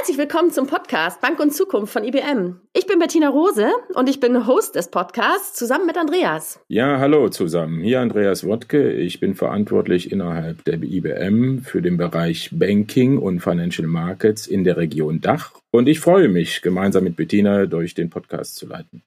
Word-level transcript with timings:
Herzlich 0.00 0.16
willkommen 0.16 0.50
zum 0.50 0.66
Podcast 0.66 1.20
Bank 1.20 1.38
und 1.40 1.52
Zukunft 1.52 1.92
von 1.92 2.04
IBM. 2.04 2.58
Ich 2.72 2.86
bin 2.86 2.98
Bettina 2.98 3.28
Rose 3.28 3.68
und 3.92 4.08
ich 4.08 4.18
bin 4.18 4.46
Host 4.46 4.74
des 4.74 4.90
Podcasts 4.90 5.52
zusammen 5.52 5.84
mit 5.84 5.98
Andreas. 5.98 6.58
Ja, 6.68 6.98
hallo 6.98 7.28
zusammen. 7.28 7.82
Hier 7.82 8.00
Andreas 8.00 8.46
Wodke. 8.46 8.92
Ich 8.94 9.20
bin 9.20 9.34
verantwortlich 9.34 10.10
innerhalb 10.10 10.64
der 10.64 10.82
IBM 10.82 11.58
für 11.64 11.82
den 11.82 11.98
Bereich 11.98 12.48
Banking 12.50 13.18
und 13.18 13.40
Financial 13.40 13.86
Markets 13.86 14.46
in 14.46 14.64
der 14.64 14.78
Region 14.78 15.20
Dach. 15.20 15.52
Und 15.70 15.86
ich 15.86 16.00
freue 16.00 16.30
mich, 16.30 16.62
gemeinsam 16.62 17.04
mit 17.04 17.16
Bettina 17.16 17.66
durch 17.66 17.92
den 17.92 18.08
Podcast 18.08 18.56
zu 18.56 18.66
leiten. 18.66 19.02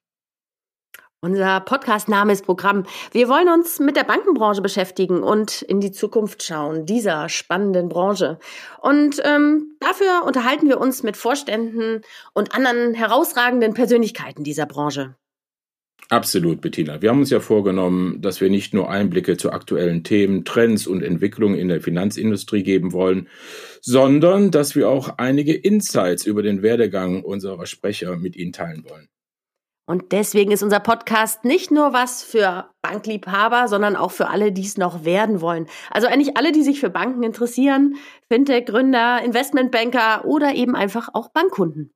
Unser 1.23 1.61
Podcast-Name 1.61 2.33
ist 2.33 2.45
Programm. 2.45 2.83
Wir 3.13 3.29
wollen 3.29 3.47
uns 3.47 3.79
mit 3.79 3.95
der 3.95 4.03
Bankenbranche 4.03 4.61
beschäftigen 4.61 5.23
und 5.23 5.61
in 5.61 5.79
die 5.79 5.93
Zukunft 5.93 6.43
schauen, 6.43 6.85
dieser 6.85 7.29
spannenden 7.29 7.87
Branche. 7.87 8.39
Und 8.81 9.21
ähm, 9.23 9.77
dafür 9.79 10.25
unterhalten 10.27 10.67
wir 10.67 10.81
uns 10.81 11.01
mit 11.01 11.15
Vorständen 11.15 12.01
und 12.33 12.54
anderen 12.54 12.93
herausragenden 12.93 13.73
Persönlichkeiten 13.73 14.43
dieser 14.43 14.65
Branche. 14.65 15.15
Absolut, 16.09 16.59
Bettina. 16.59 17.01
Wir 17.01 17.11
haben 17.11 17.21
uns 17.21 17.29
ja 17.29 17.39
vorgenommen, 17.39 18.21
dass 18.21 18.42
wir 18.42 18.50
nicht 18.50 18.73
nur 18.73 18.89
Einblicke 18.89 19.37
zu 19.37 19.53
aktuellen 19.53 20.03
Themen, 20.03 20.43
Trends 20.43 20.87
und 20.87 21.01
Entwicklungen 21.01 21.57
in 21.57 21.69
der 21.69 21.79
Finanzindustrie 21.79 22.64
geben 22.64 22.92
wollen, 22.92 23.29
sondern 23.79 24.51
dass 24.51 24.75
wir 24.75 24.89
auch 24.89 25.17
einige 25.19 25.53
Insights 25.53 26.25
über 26.25 26.43
den 26.43 26.61
Werdegang 26.64 27.23
unserer 27.23 27.65
Sprecher 27.65 28.17
mit 28.17 28.36
Ihnen 28.36 28.51
teilen 28.51 28.83
wollen. 28.89 29.07
Und 29.86 30.14
deswegen 30.14 30.51
ist 30.51 30.64
unser 30.64 30.79
Podcast 30.79 31.43
nicht 31.43 31.69
nur 31.69 31.92
was 31.92 32.23
für 32.23 32.69
Bankliebhaber, 32.81 33.67
sondern 33.67 33.97
auch 33.97 34.11
für 34.11 34.30
alle, 34.30 34.53
die 34.53 34.61
es 34.61 34.78
noch 34.78 35.03
werden 35.03 35.42
wollen. 35.42 35.67
Also 35.92 36.08
eigentlich 36.08 36.38
alle, 36.38 36.53
die 36.53 36.64
sich 36.64 36.80
für 36.80 36.89
Banken 36.89 37.23
interessieren, 37.23 37.95
Fintech-Gründer, 38.30 39.22
Investmentbanker 39.23 40.23
oder 40.25 40.56
eben 40.56 40.75
einfach 40.75 41.09
auch 41.14 41.30
Bankkunden. 41.30 41.92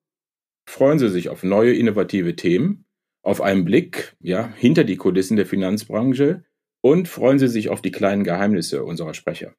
Freuen 0.69 0.99
Sie 0.99 1.09
sich 1.09 1.29
auf 1.29 1.43
neue 1.43 1.73
innovative 1.73 2.35
Themen, 2.35 2.85
auf 3.23 3.39
einen 3.39 3.63
Blick 3.63 4.17
ja, 4.19 4.49
hinter 4.57 4.83
die 4.83 4.97
Kulissen 4.97 5.37
der 5.37 5.45
Finanzbranche 5.45 6.43
und 6.81 7.07
freuen 7.07 7.39
Sie 7.39 7.47
sich 7.47 7.69
auf 7.69 7.81
die 7.81 7.91
kleinen 7.91 8.25
Geheimnisse 8.25 8.83
unserer 8.83 9.13
Sprecher. 9.13 9.53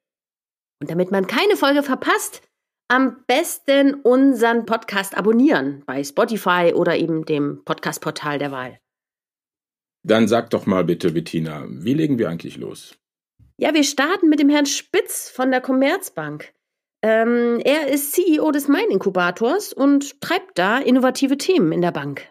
Und 0.79 0.91
damit 0.91 1.11
man 1.11 1.25
keine 1.25 1.55
Folge 1.55 1.81
verpasst, 1.81 2.43
am 2.89 3.23
besten 3.27 3.93
unseren 3.93 4.65
Podcast 4.65 5.15
abonnieren 5.17 5.83
bei 5.85 6.03
Spotify 6.03 6.73
oder 6.75 6.97
eben 6.97 7.23
dem 7.23 7.63
Podcast-Portal 7.63 8.39
der 8.39 8.51
Wahl. 8.51 8.79
Dann 10.03 10.27
sag 10.27 10.49
doch 10.49 10.65
mal 10.65 10.83
bitte, 10.83 11.11
Bettina, 11.11 11.65
wie 11.69 11.93
legen 11.93 12.17
wir 12.17 12.29
eigentlich 12.29 12.57
los? 12.57 12.95
Ja, 13.57 13.73
wir 13.73 13.83
starten 13.83 14.29
mit 14.29 14.39
dem 14.39 14.49
Herrn 14.49 14.65
Spitz 14.65 15.29
von 15.29 15.51
der 15.51 15.61
Commerzbank. 15.61 16.53
Ähm, 17.01 17.61
er 17.63 17.87
ist 17.87 18.13
CEO 18.13 18.51
des 18.51 18.67
Main-Inkubators 18.67 19.71
und 19.73 20.19
treibt 20.21 20.57
da 20.57 20.79
innovative 20.79 21.37
Themen 21.37 21.71
in 21.71 21.81
der 21.81 21.91
Bank. 21.91 22.27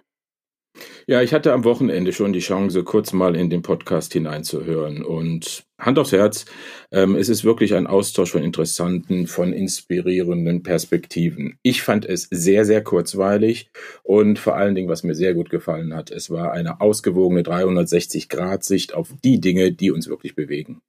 Ja, 1.06 1.22
ich 1.22 1.32
hatte 1.32 1.52
am 1.52 1.64
Wochenende 1.64 2.12
schon 2.12 2.32
die 2.32 2.40
Chance, 2.40 2.84
kurz 2.84 3.12
mal 3.12 3.36
in 3.36 3.50
den 3.50 3.62
Podcast 3.62 4.12
hineinzuhören. 4.12 5.04
Und 5.04 5.64
Hand 5.78 5.98
aufs 5.98 6.12
Herz, 6.12 6.44
ähm, 6.90 7.14
es 7.14 7.28
ist 7.28 7.44
wirklich 7.44 7.74
ein 7.74 7.86
Austausch 7.86 8.32
von 8.32 8.42
interessanten, 8.42 9.28
von 9.28 9.52
inspirierenden 9.52 10.64
Perspektiven. 10.64 11.58
Ich 11.62 11.82
fand 11.82 12.04
es 12.04 12.26
sehr, 12.30 12.64
sehr 12.64 12.82
kurzweilig 12.82 13.70
und 14.02 14.40
vor 14.40 14.56
allen 14.56 14.74
Dingen, 14.74 14.88
was 14.88 15.04
mir 15.04 15.14
sehr 15.14 15.34
gut 15.34 15.50
gefallen 15.50 15.94
hat, 15.94 16.10
es 16.10 16.30
war 16.30 16.52
eine 16.52 16.80
ausgewogene 16.80 17.42
360-Grad-Sicht 17.42 18.92
auf 18.94 19.10
die 19.22 19.40
Dinge, 19.40 19.70
die 19.72 19.92
uns 19.92 20.08
wirklich 20.08 20.34
bewegen. 20.34 20.80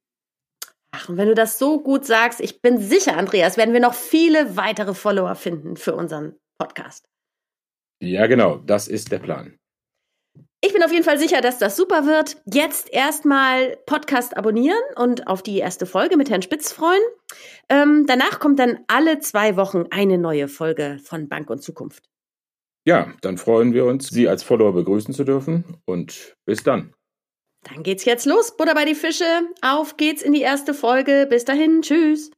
Ach, 0.92 1.08
und 1.08 1.16
wenn 1.16 1.28
du 1.28 1.34
das 1.34 1.58
so 1.58 1.80
gut 1.80 2.04
sagst, 2.04 2.40
ich 2.40 2.60
bin 2.60 2.78
sicher, 2.78 3.16
Andreas, 3.16 3.56
werden 3.56 3.72
wir 3.72 3.80
noch 3.80 3.94
viele 3.94 4.56
weitere 4.56 4.94
Follower 4.94 5.36
finden 5.36 5.76
für 5.76 5.94
unseren 5.94 6.34
Podcast. 6.58 7.06
Ja, 8.02 8.26
genau, 8.26 8.56
das 8.56 8.88
ist 8.88 9.12
der 9.12 9.20
Plan. 9.20 9.59
Ich 10.62 10.74
bin 10.74 10.82
auf 10.82 10.92
jeden 10.92 11.04
Fall 11.04 11.18
sicher, 11.18 11.40
dass 11.40 11.58
das 11.58 11.74
super 11.74 12.04
wird. 12.04 12.36
Jetzt 12.44 12.92
erstmal 12.92 13.78
Podcast 13.86 14.36
abonnieren 14.36 14.80
und 14.96 15.26
auf 15.26 15.42
die 15.42 15.56
erste 15.56 15.86
Folge 15.86 16.18
mit 16.18 16.28
Herrn 16.28 16.42
Spitz 16.42 16.70
freuen. 16.70 17.00
Ähm, 17.70 18.04
danach 18.06 18.40
kommt 18.40 18.58
dann 18.58 18.80
alle 18.86 19.20
zwei 19.20 19.56
Wochen 19.56 19.84
eine 19.90 20.18
neue 20.18 20.48
Folge 20.48 20.98
von 21.02 21.30
Bank 21.30 21.48
und 21.48 21.62
Zukunft. 21.62 22.10
Ja, 22.86 23.14
dann 23.22 23.38
freuen 23.38 23.72
wir 23.72 23.86
uns, 23.86 24.08
Sie 24.08 24.28
als 24.28 24.42
Follower 24.42 24.74
begrüßen 24.74 25.14
zu 25.14 25.24
dürfen 25.24 25.78
und 25.86 26.36
bis 26.44 26.62
dann. 26.62 26.94
Dann 27.62 27.82
geht's 27.82 28.04
jetzt 28.04 28.26
los. 28.26 28.56
Butter 28.56 28.74
bei 28.74 28.84
die 28.84 28.94
Fische. 28.94 29.24
Auf 29.62 29.96
geht's 29.96 30.22
in 30.22 30.32
die 30.32 30.40
erste 30.40 30.74
Folge. 30.74 31.26
Bis 31.28 31.44
dahin. 31.44 31.82
Tschüss. 31.82 32.30